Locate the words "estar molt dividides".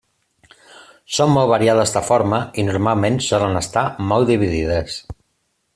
3.61-4.97